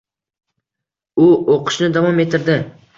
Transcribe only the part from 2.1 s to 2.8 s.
ettirdi